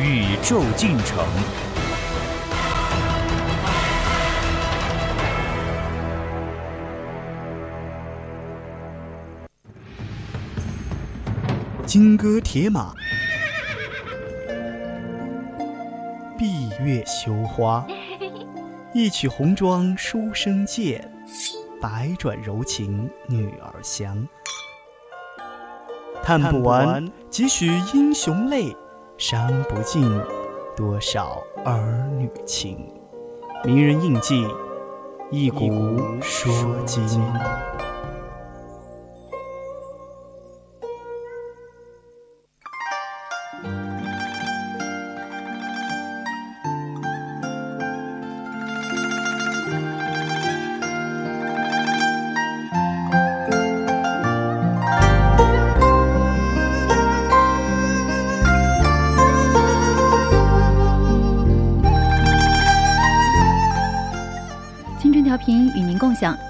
[0.00, 1.24] 宇宙进程。
[11.86, 12.92] 金戈铁马，
[16.36, 17.86] 闭月羞花。
[18.92, 21.12] 一曲红妆书生剑，
[21.80, 24.26] 百转柔情女儿香。
[26.22, 28.76] 叹不完几许英雄泪，
[29.16, 30.20] 伤不尽
[30.76, 32.92] 多少儿女情。
[33.64, 34.46] 名人印记，
[35.30, 37.08] 一古说今。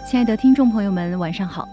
[0.06, 1.66] 亲爱的听众朋友们，晚上好！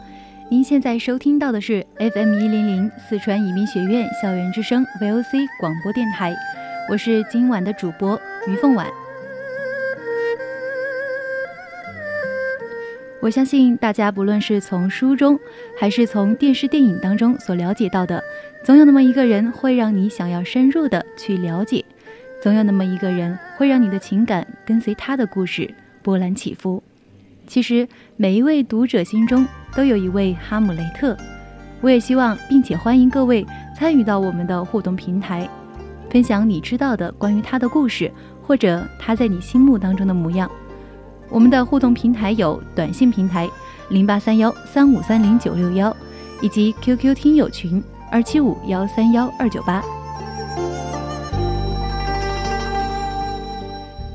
[0.49, 6.33] 您现在收听到的是 FM 一零零四川移民学院校园之声 VOC 广播电台，
[6.89, 8.88] 我是今晚的主播于凤婉。
[13.22, 15.39] 我相信大家不论是从书中，
[15.79, 18.23] 还是从电视电影当中所了解到的，
[18.63, 21.85] 总有那么一个人会让你想要深入的去了解，
[22.41, 26.81] 总有那么一个人会让你的情感跟随他的故事波澜起伏。
[27.52, 27.85] 其实
[28.16, 31.17] 每一位读者心中都有一位哈姆雷特，
[31.81, 33.45] 我也希望并且欢迎各位
[33.78, 35.50] 参与到我们的互动平台，
[36.09, 38.09] 分享你知道的关于他的故事，
[38.41, 40.50] 或者他在你心目当中的模样。
[41.28, 43.50] 我们的互动平台有短信平台
[43.90, 45.94] 零八三幺三五三零九六幺，
[46.41, 49.84] 以及 QQ 听友群二七五幺三幺二九八。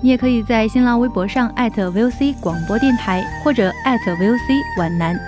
[0.06, 4.38] 你也可以在新浪微博上 @VOC 广播电台或者 @VOC
[4.78, 5.18] 皖南，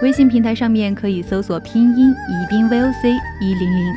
[0.00, 3.92] 微信平台上面可以搜索拼音宜宾 VOC 一零零。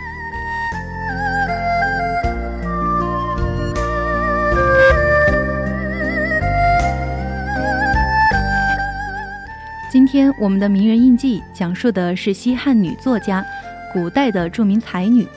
[9.92, 13.46] 今天我们的名人印记讲述的是西汉女作家，
[13.94, 15.28] 古代的著名才女，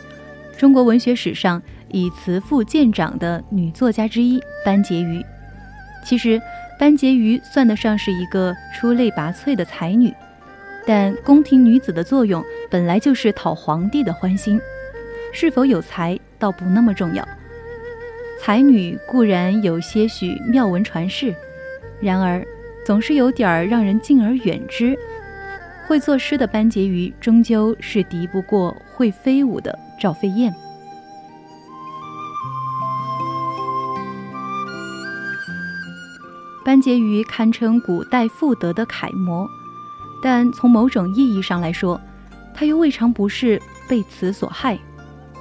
[0.56, 1.60] 中国文学史上。
[1.96, 5.24] 以慈父见长的女作家之一班婕妤，
[6.04, 6.38] 其实
[6.78, 10.12] 班婕妤算得上是一个出类拔萃的才女，
[10.86, 14.60] 但宫廷女子的作用本来就是讨皇帝的欢心，
[15.32, 17.26] 是否有才倒不那么重要。
[18.42, 21.34] 才女固然有些许妙文传世，
[21.98, 22.46] 然而
[22.84, 24.94] 总是有点儿让人敬而远之。
[25.86, 30.54] 会作诗的班婕妤终究是敌不过会飞舞的赵飞燕。
[36.66, 39.48] 班婕妤堪称古代妇德的楷模，
[40.20, 42.00] 但从某种意义上来说，
[42.52, 44.76] 她又未尝不是被此所害。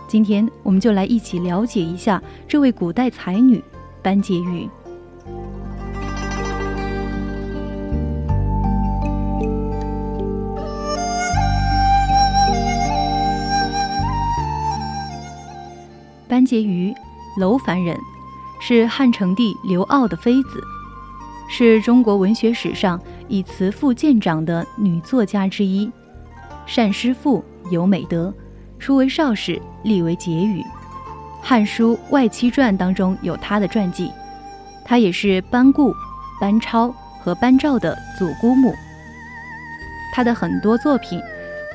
[0.08, 3.64] 今天，我们就来一起了解一下这位古代才女
[4.04, 4.70] 班婕妤。
[16.28, 16.94] 班婕妤，
[17.40, 17.98] 楼烦人，
[18.62, 20.62] 是汉成帝刘骜的妃子。
[21.48, 25.92] 是中国文学史上以慈父见长的女作家之一，
[26.66, 28.34] 善诗赋，有美德。
[28.78, 30.62] 初为少史，立为婕妤，
[31.42, 34.12] 《汉书·外戚传》当中有她的传记。
[34.84, 35.94] 她也是班固、
[36.40, 36.94] 班超
[37.24, 38.74] 和班昭的祖姑母。
[40.14, 41.22] 她的很多作品，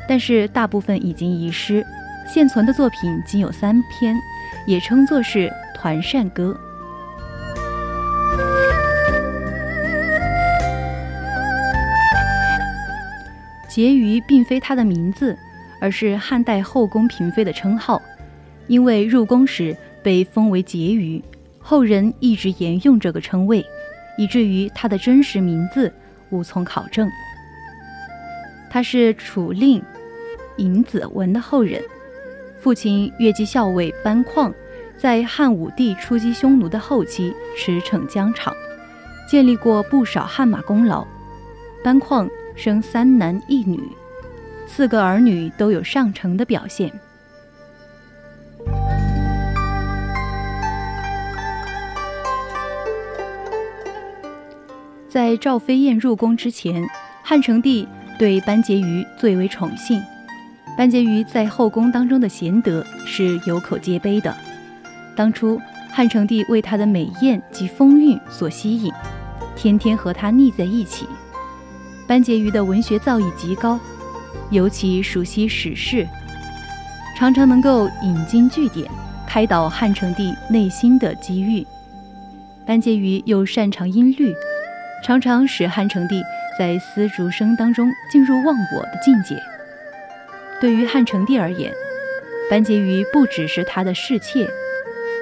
[0.08, 1.84] 但是大部分已经遗失，
[2.28, 4.14] 现存的作品仅有三篇，
[4.66, 6.56] 也称作是《团扇歌》。
[13.70, 15.38] 婕妤并非她的名字，
[15.80, 18.02] 而是汉代后宫嫔妃的称号。
[18.66, 21.22] 因为入宫时被封为婕妤，
[21.60, 23.64] 后人一直沿用这个称谓，
[24.18, 25.92] 以至于她的真实名字
[26.30, 27.08] 无从考证。
[28.68, 29.82] 她是楚令
[30.56, 31.82] 尹子文的后人，
[32.60, 34.52] 父亲越骑校尉班旷
[34.96, 38.54] 在汉武帝出击匈奴的后期驰骋疆场，
[39.28, 41.06] 建立过不少汗马功劳。
[41.82, 42.28] 班况
[42.62, 43.80] 生三男一女，
[44.66, 46.92] 四个儿女都有上乘的表现。
[55.08, 56.86] 在赵飞燕入宫之前，
[57.22, 59.98] 汉成帝对班婕妤最为宠幸。
[60.76, 64.36] 班婕妤在后宫当中的贤德是有口皆碑的。
[65.16, 65.58] 当初
[65.90, 68.92] 汉成帝为她的美艳及风韵所吸引，
[69.56, 71.06] 天天和她腻在一起。
[72.10, 73.78] 班婕妤的文学造诣极高，
[74.50, 76.04] 尤其熟悉史事，
[77.16, 78.90] 常常能够引经据典，
[79.28, 81.64] 开导汉成帝内心的机遇。
[82.66, 84.34] 班婕妤又擅长音律。
[85.04, 86.20] 常常使汉成帝
[86.58, 89.40] 在丝竹声当中进入忘我的境界。
[90.60, 91.72] 对于汉成帝而言，
[92.50, 94.50] 班婕妤不只是他的侍妾，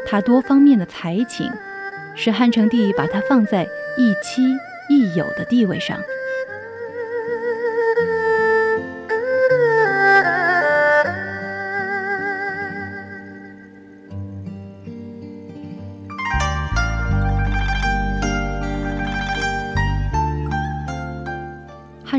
[0.07, 1.53] 他多方面的才情，
[2.15, 3.65] 使汉成帝把她放在
[3.99, 4.43] 一妻
[4.89, 6.01] 一友的地位上。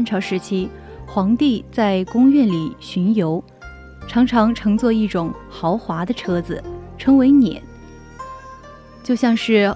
[0.09, 0.67] 朝时期，
[1.05, 3.43] 皇帝在宫苑里巡游，
[4.07, 6.63] 常常乘坐一种豪华的车子，
[6.97, 7.61] 称为辇，
[9.03, 9.71] 就像是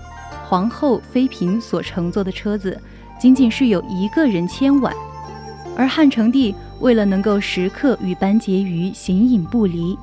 [0.50, 2.81] 皇后妃嫔所乘坐的车子，
[3.19, 4.91] 仅仅是有一个人牵挽。
[5.77, 9.95] 而汉成帝为了能够时刻与班婕妤形影不离，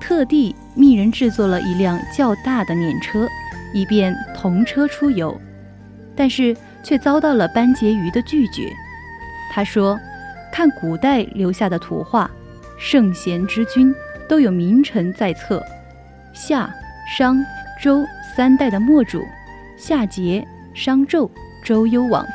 [0.00, 3.28] 特地命人制作了一辆较大的辇车，
[3.74, 5.38] 以便同车出游，
[6.16, 8.72] 但是却遭到了班婕妤的拒绝。
[9.54, 9.96] 他说
[10.50, 12.28] ：“看古代留下的图画，
[12.76, 13.94] 圣贤之君
[14.28, 15.62] 都有名臣在侧，
[16.32, 16.68] 夏、
[17.16, 17.40] 商、
[17.80, 18.04] 周
[18.34, 19.22] 三代的末主，
[19.76, 21.30] 夏桀、商纣、
[21.64, 22.26] 周幽王，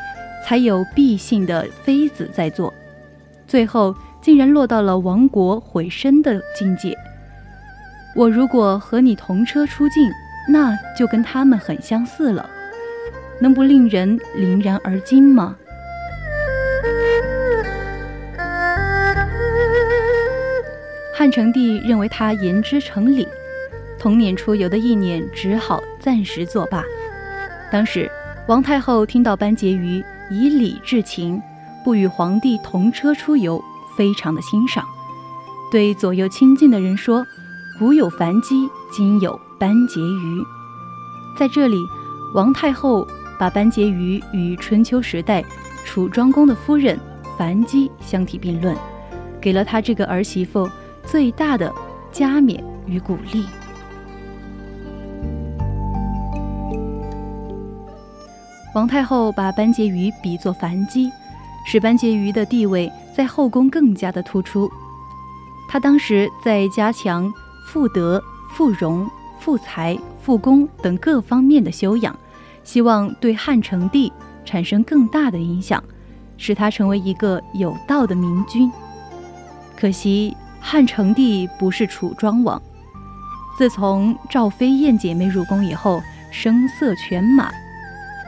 [0.48, 2.74] 才有毕姓的妃子在座，
[3.46, 6.98] 最后竟然落到了亡国毁身的境界。
[8.16, 10.10] 我如果和你同车出境，
[10.48, 12.50] 那就跟他们很相似了，
[13.42, 15.58] 能不令人凛然而惊吗？”
[21.20, 23.28] 汉成帝认为他言之成理，
[24.00, 26.82] 同年出游的一年只好暂时作罢。
[27.70, 28.10] 当时
[28.48, 30.02] 王太后听到班婕妤
[30.32, 31.42] 以礼治情，
[31.84, 33.62] 不与皇帝同车出游，
[33.98, 34.86] 非常的欣赏，
[35.70, 37.28] 对左右亲近的人说
[37.78, 40.42] ：“古有樊姬，今有班婕妤。”
[41.38, 41.76] 在这里，
[42.34, 43.06] 王太后
[43.38, 45.44] 把班婕妤与春秋时代
[45.84, 46.98] 楚庄公的夫人
[47.38, 48.74] 樊姬相提并论，
[49.42, 50.66] 给了她这个儿媳妇。
[51.10, 51.74] 最大的
[52.12, 53.44] 加冕与鼓励。
[58.76, 61.10] 王太后把班婕妤比作樊姬，
[61.66, 64.70] 使班婕妤的地位在后宫更加的突出。
[65.68, 67.34] 她当时在加强
[67.66, 68.22] 妇德、
[68.52, 69.10] 妇容、
[69.40, 72.16] 妇才、妇功等各方面的修养，
[72.64, 74.14] 希望对汉成帝
[74.46, 75.84] 产生更大的影响，
[76.38, 78.72] 使他成为一个有道的明君。
[79.76, 80.38] 可惜。
[80.62, 82.62] 汉成帝不是楚庄王，
[83.58, 86.02] 自从赵飞燕姐妹入宫以后，
[86.32, 87.50] 声色犬马，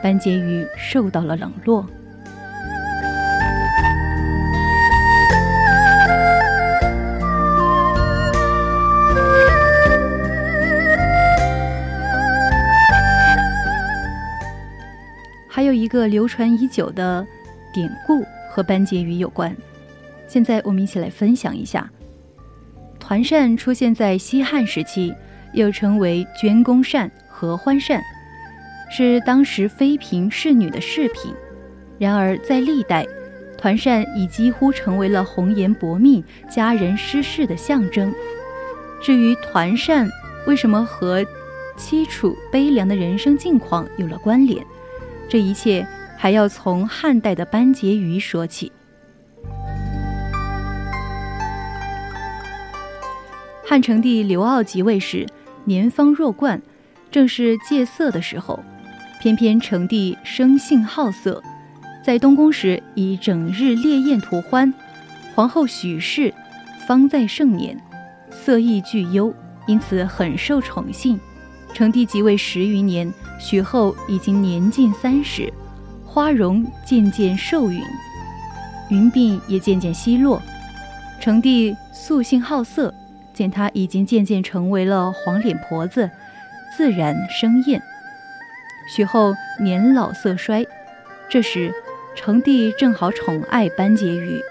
[0.02, 1.86] 班婕妤受到了冷落。
[15.48, 17.26] 还有一个流传已久的
[17.72, 19.56] 典故和班婕妤有关，
[20.28, 21.88] 现在我们一起来分享一下。
[23.12, 25.14] 团扇出现在西汉时期，
[25.52, 28.02] 又称为捐宫扇、合欢扇，
[28.90, 31.34] 是当时妃嫔侍女的饰品。
[32.00, 33.06] 然而在历代，
[33.58, 38.14] 团扇已几乎成为了红颜薄命、佳人失势的象征。
[39.02, 40.10] 至于团扇
[40.48, 41.22] 为什么和
[41.78, 44.66] 凄楚悲凉的人生境况有了关联，
[45.28, 45.86] 这一切
[46.18, 48.72] 还要从汉代的班婕妤说起。
[53.72, 55.26] 汉成帝刘骜即位时，
[55.64, 56.62] 年方弱冠，
[57.10, 58.60] 正是戒色的时候。
[59.22, 61.42] 偏偏成帝生性好色，
[62.04, 64.74] 在东宫时以整日烈焰图欢。
[65.34, 66.34] 皇后许氏
[66.86, 67.82] 方在盛年，
[68.30, 69.34] 色艺俱优，
[69.66, 71.18] 因此很受宠幸。
[71.74, 73.10] 成帝即位十余年，
[73.40, 75.50] 许后已经年近三十，
[76.04, 77.82] 花容渐渐瘦陨，
[78.90, 80.42] 云鬓也渐渐稀落。
[81.22, 82.94] 成帝素性好色。
[83.34, 86.10] 见她已经渐渐成为了黄脸婆子，
[86.76, 87.82] 自然生厌。
[88.94, 90.66] 许后年老色衰，
[91.30, 91.74] 这时
[92.16, 94.42] 成帝正好宠爱班婕妤。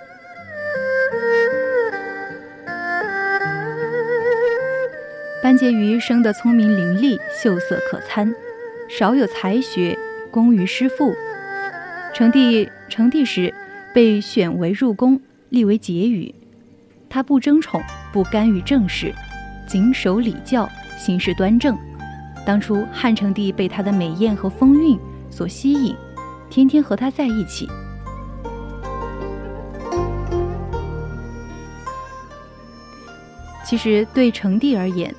[5.43, 8.35] 班婕妤生得聪明伶俐，秀色可餐，
[8.89, 9.99] 少有才学，
[10.31, 11.15] 工于师父。
[12.13, 13.55] 成帝成帝时，
[13.95, 16.35] 被选为入宫，立为婕妤。
[17.09, 19.15] 他不争宠，不干预政事，
[19.67, 21.77] 谨守礼教，行事端正。
[22.45, 24.99] 当初汉成帝被她的美艳和风韵
[25.31, 25.95] 所吸引，
[26.49, 27.69] 天天和她在一起。
[33.65, 35.15] 其实对成帝而言，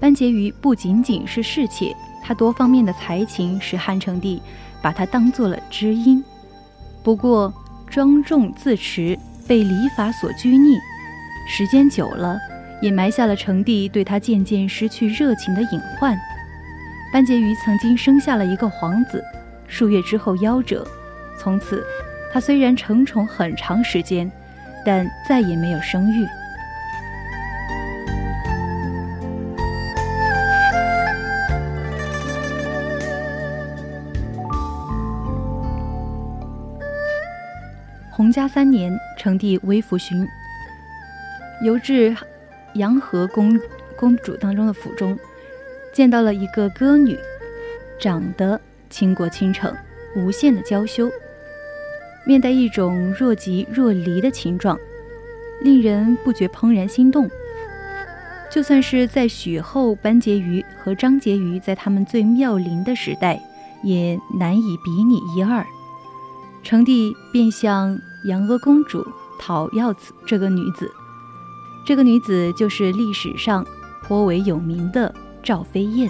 [0.00, 4.40] 班婕妤不仅仅是侍妾，她多方面的才情使汉成帝
[4.80, 6.24] 把她当做了知音。
[7.02, 7.52] 不过
[7.86, 10.78] 庄重自持，被礼法所拘泥，
[11.52, 12.38] 时间久了，
[12.80, 16.16] 也埋下了成帝对她渐渐失去热情的隐患。
[17.12, 19.22] 班婕妤曾经生下了一个皇子，
[19.66, 20.86] 数月之后夭折。
[21.36, 21.84] 从此，
[22.32, 24.30] 她虽然承宠很长时间，
[24.86, 26.24] 但再也没有生育。
[38.12, 40.26] 洪嘉三年，成帝微服巡，
[41.62, 42.16] 游至
[42.74, 43.58] 阳和公
[43.96, 45.18] 公主当中的府中，
[45.92, 47.18] 见到了一个歌女，
[47.98, 49.74] 长得倾国倾城，
[50.16, 51.10] 无限的娇羞，
[52.26, 54.78] 面带一种若即若离的情状，
[55.62, 57.30] 令人不觉怦然心动。
[58.50, 63.40] 就算是在许后班婕妤和张婕妤在他们最妙龄的时代，
[63.82, 65.64] 也难以比拟一二。
[66.62, 67.98] 成帝便向。
[68.24, 69.02] 杨阿公主
[69.38, 70.92] 讨要此这个女子，
[71.84, 73.66] 这个女子就是历史上
[74.02, 76.08] 颇为有名的赵飞燕。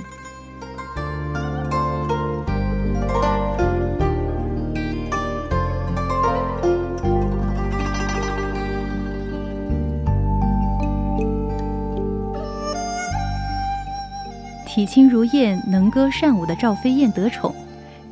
[14.67, 17.55] 体轻如燕、能歌善舞的赵飞燕得宠，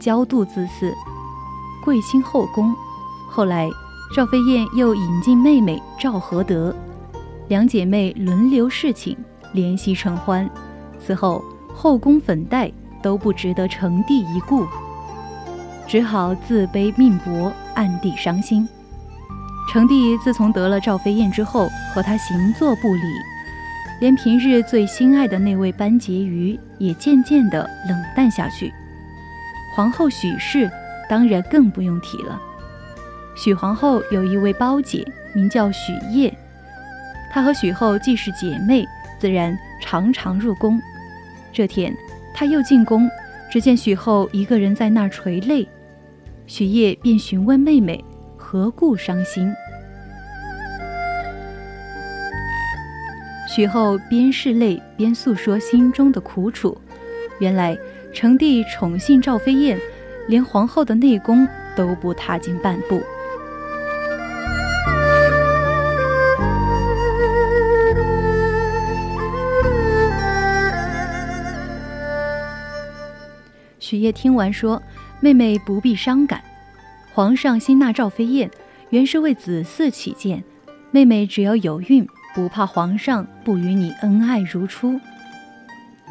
[0.00, 0.92] 骄妒自私，
[1.84, 2.74] 贵亲后宫。
[3.28, 3.68] 后来。
[4.16, 6.74] 赵飞燕又引进妹妹赵合德，
[7.48, 9.16] 两姐妹轮流侍寝，
[9.54, 10.48] 怜惜承欢。
[11.00, 11.42] 此后
[11.74, 12.70] 后宫粉黛
[13.02, 14.66] 都不值得成帝一顾，
[15.86, 18.68] 只好自卑命薄，暗地伤心。
[19.72, 23.02] 成帝自从得了赵飞燕之后，和她行坐不理，
[24.00, 28.72] 连平日最心爱的那位班婕妤也渐渐地冷淡下去。
[29.74, 30.70] 皇后许氏
[31.08, 32.38] 当然更不用提了。
[33.36, 36.36] 许皇后有一位胞姐，名叫许烨。
[37.30, 38.86] 她和许后既是姐妹，
[39.18, 40.80] 自然常常入宫。
[41.52, 41.94] 这天，
[42.34, 43.08] 她又进宫，
[43.50, 45.68] 只见许后一个人在那儿垂泪。
[46.46, 48.02] 许烨便询问妹妹
[48.36, 49.52] 何故伤心。
[53.46, 56.76] 许后边拭泪边诉说心中的苦楚。
[57.40, 57.76] 原来
[58.12, 59.78] 成帝宠幸赵飞燕，
[60.26, 63.00] 连皇后的内宫都不踏进半步。
[73.88, 74.82] 许烨听完说
[75.18, 76.44] ：“妹妹不必伤感，
[77.14, 78.50] 皇上新纳赵飞燕，
[78.90, 80.44] 原是为子嗣起见。
[80.90, 85.00] 妹妹只要有孕，不怕皇上不与你恩爱如初。”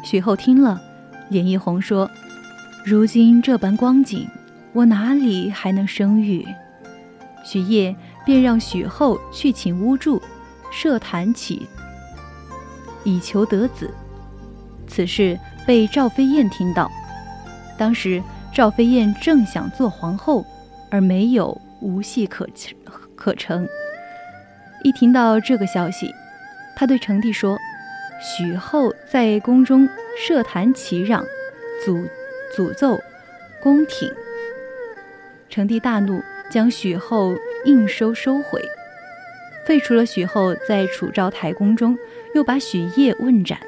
[0.02, 0.80] 许后听了，
[1.28, 2.10] 脸一红，说
[2.84, 4.26] ：“如今这般光景，
[4.72, 6.44] 我哪里还能生育？”
[7.46, 7.94] 许烨
[8.26, 10.20] 便让许后去请巫祝，
[10.72, 11.68] 设坛起，
[13.04, 13.94] 以求得子。
[14.88, 16.90] 此事被赵飞燕听到。
[17.78, 18.20] 当时
[18.52, 20.44] 赵飞燕正想做皇后，
[20.90, 22.46] 而没有无戏可
[23.14, 23.66] 可成。
[24.82, 26.12] 一听到这个消息，
[26.76, 27.56] 他对成帝说
[28.20, 31.24] ：“许后在宫中设坛祈祷，
[31.86, 32.04] 诅
[32.56, 32.98] 诅咒
[33.62, 34.10] 宫廷。”
[35.48, 36.20] 成帝大怒，
[36.50, 38.60] 将许后应收收回，
[39.64, 41.96] 废除了许后在楚昭台宫中，
[42.34, 43.58] 又把许烨问斩，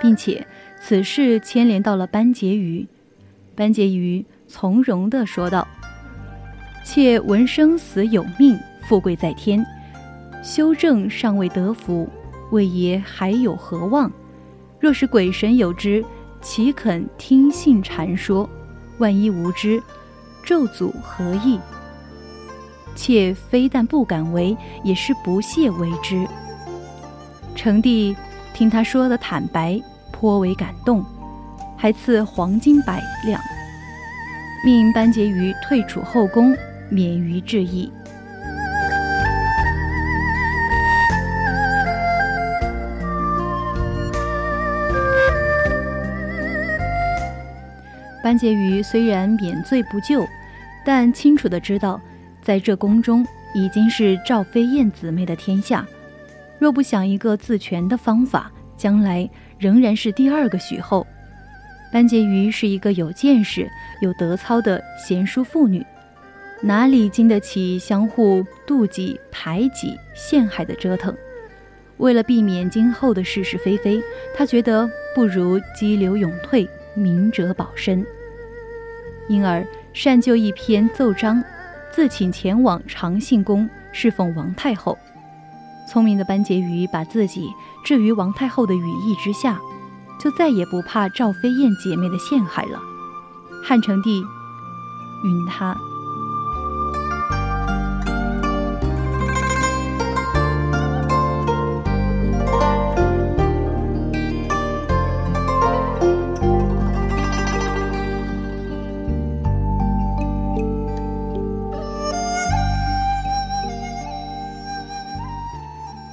[0.00, 0.46] 并且。
[0.84, 2.88] 此事牵连到了班婕妤，
[3.54, 5.66] 班婕妤从容地说道
[6.84, 8.58] ：“妾闻生死有命，
[8.88, 9.64] 富贵在天，
[10.42, 12.08] 修正尚未得福，
[12.50, 14.10] 魏爷还有何望？
[14.80, 16.04] 若是鬼神有知，
[16.40, 18.50] 岂肯听信谗说？
[18.98, 19.80] 万一无知，
[20.44, 21.60] 咒诅何益？
[22.96, 26.26] 妾非但不敢为，也是不屑为之。”
[27.54, 28.16] 成帝
[28.52, 29.80] 听他说的坦白。
[30.22, 31.04] 颇为感动，
[31.76, 33.42] 还赐黄金百两，
[34.64, 36.56] 命班婕妤退出后宫，
[36.88, 37.90] 免于治役。
[48.22, 50.24] 班婕妤虽然免罪不救，
[50.86, 52.00] 但清楚的知道，
[52.40, 53.26] 在这宫中
[53.56, 55.84] 已经是赵飞燕姊妹的天下。
[56.60, 59.28] 若不想一个自全的方法，将来
[59.62, 61.06] 仍然是第二个许后。
[61.92, 65.86] 班婕妤是一个有见识、有德操的贤淑妇女，
[66.60, 71.14] 哪里经得起相互妒忌、排挤、陷害的折腾？
[71.98, 74.02] 为了避免今后的是是非非，
[74.34, 78.04] 她觉得不如激流勇退，明哲保身，
[79.28, 81.44] 因而善就一篇奏章，
[81.92, 84.98] 自请前往长信宫侍奉王太后。
[85.92, 87.52] 聪明的班婕妤把自己
[87.84, 89.60] 置于王太后的羽翼之下，
[90.18, 92.80] 就再也不怕赵飞燕姐妹的陷害了。
[93.62, 94.22] 汉成帝
[95.22, 95.76] 允她。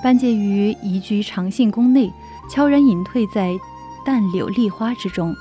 [0.09, 2.11] 班婕妤移居长信宫内，
[2.49, 3.55] 悄然隐退在
[4.03, 5.35] 淡柳丽花之中。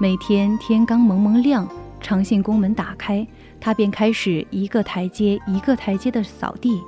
[0.00, 1.64] 每天天刚蒙蒙亮，
[2.00, 3.24] 长信宫门打开，
[3.60, 6.82] 她便开始一个台阶一个台阶的扫地，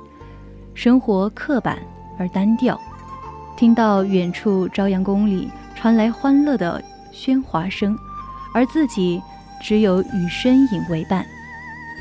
[0.73, 1.79] 生活刻板
[2.19, 2.77] 而单调。
[3.55, 7.97] 听到远处朝阳宫里传来欢乐的喧哗声，
[8.53, 9.21] 而自己
[9.61, 11.25] 只有与身影为伴。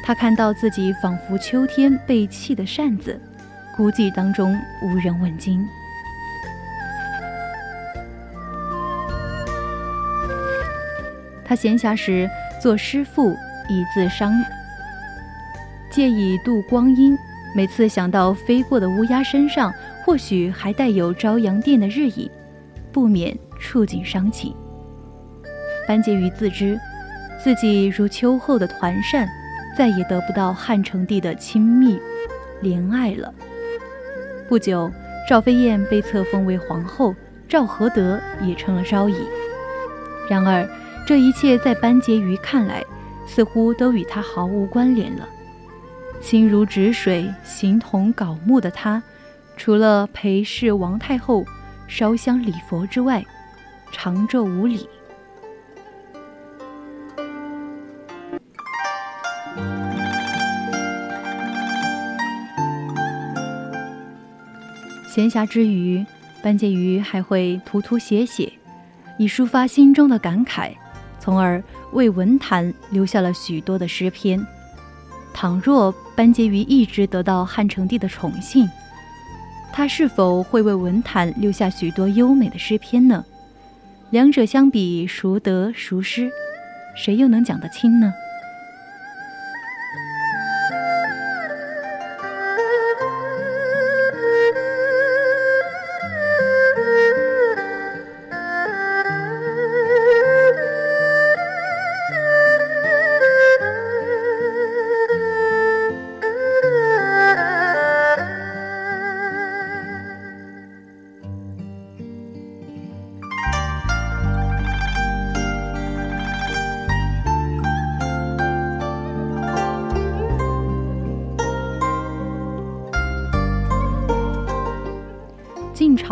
[0.02, 3.22] 他看到自己仿佛秋天被弃的扇子。
[3.76, 5.66] 孤寂当中无人问津。
[11.44, 12.28] 他闲暇时
[12.60, 13.36] 做诗赋
[13.68, 14.32] 以自伤，
[15.90, 17.16] 借以度光阴。
[17.54, 19.70] 每次想到飞过的乌鸦身上
[20.04, 22.30] 或许还带有朝阳殿的日影，
[22.90, 24.54] 不免触景伤情。
[25.86, 26.80] 班婕妤自知
[27.42, 29.28] 自己如秋后的团扇，
[29.76, 32.00] 再也得不到汉成帝的亲密
[32.62, 33.34] 怜爱了。
[34.52, 34.92] 不久，
[35.26, 37.16] 赵飞燕被册封为皇后，
[37.48, 39.16] 赵合德也成了昭仪。
[40.28, 40.68] 然而，
[41.06, 42.84] 这一切在班婕妤看来，
[43.26, 45.26] 似乎都与她毫无关联了。
[46.20, 49.02] 心如止水、形同槁木的她，
[49.56, 51.46] 除了陪侍王太后
[51.88, 53.24] 烧香礼佛之外，
[53.90, 54.86] 长昼无礼。
[65.14, 66.02] 闲暇之余，
[66.42, 68.50] 班婕妤还会涂涂写写，
[69.18, 70.70] 以抒发心中的感慨，
[71.20, 74.42] 从而为文坛留下了许多的诗篇。
[75.34, 78.66] 倘若班婕妤一直得到汉成帝的宠幸，
[79.70, 83.22] 她是否会为文坛留下许多优美的诗篇呢？
[84.08, 86.30] 两者相比，孰得孰失？
[86.96, 88.14] 谁又能讲得清呢？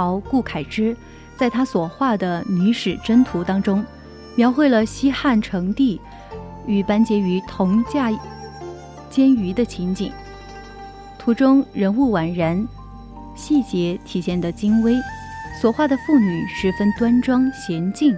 [0.00, 0.96] 朝顾恺之
[1.36, 3.84] 在他所画的《女史箴图》当中，
[4.34, 6.00] 描绘了西汉成帝
[6.66, 8.10] 与班婕妤同驾
[9.10, 10.10] 监舆的情景。
[11.18, 12.66] 图中人物宛然，
[13.34, 14.96] 细节体现得精微，
[15.60, 18.16] 所画的妇女十分端庄娴静，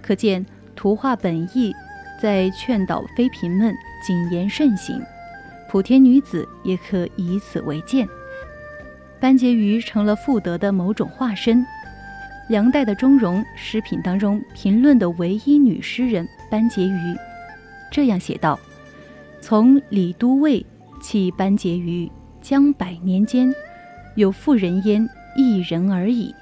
[0.00, 1.70] 可见图画本意
[2.18, 3.74] 在劝导妃嫔们
[4.06, 4.98] 谨言慎行。
[5.68, 8.08] 普天女子也可以此为鉴。
[9.20, 11.64] 班婕妤成了妇德的某种化身。
[12.48, 17.16] 梁代的钟嵘诗品当中评论的唯一女诗人班婕妤，
[17.92, 18.58] 这样写道
[19.40, 20.64] ：“从李都尉
[21.00, 23.54] 弃班婕妤，将百年间，
[24.16, 26.34] 有妇人焉一人而已。”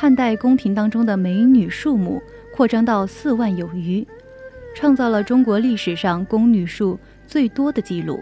[0.00, 2.22] 汉代宫廷当中的美女数目
[2.56, 4.02] 扩张到四万有余，
[4.74, 8.18] 创造了中国历史上宫女数最多的记录，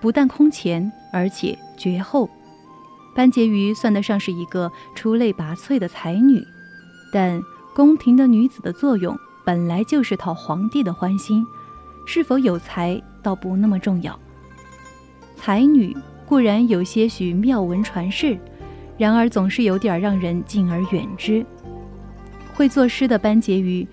[0.00, 2.30] 不但空前，而且绝后。
[3.14, 6.42] 班婕妤算得上是一个出类拔萃的才女，
[7.12, 7.38] 但
[7.74, 9.14] 宫廷的女子的作用
[9.44, 11.44] 本来就是讨皇帝的欢心，
[12.06, 14.18] 是否有才倒不那么重要。
[15.36, 18.38] 才女固然有些许妙文传世，
[18.98, 21.46] 然而总是有点让人敬而远之。
[22.54, 23.88] 会作诗的班婕妤。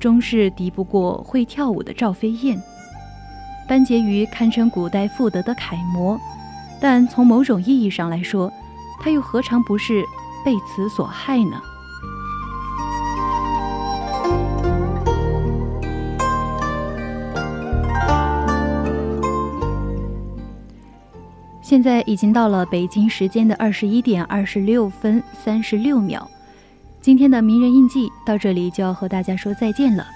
[0.00, 2.56] 终是敌不过会跳舞的赵飞燕。
[3.68, 6.16] 班婕妤堪称古代妇德的楷模，
[6.80, 8.48] 但从某种意义上来说，
[9.00, 10.04] 她又何尝不是
[10.44, 11.60] 被此所害呢？
[21.68, 26.26] 现在已经到了北京时间的二十一点二十六分三十六秒。
[26.98, 30.06] 今天的名人印记到这里就要和大家说再见了，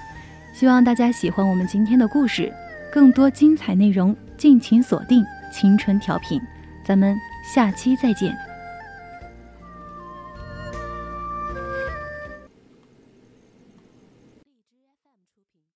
[0.54, 2.50] 希望大家喜欢我们今天的故事，
[2.90, 6.40] 更多精彩内容敬请锁定青春调频，
[6.86, 7.14] 咱们
[7.54, 8.34] 下期再见。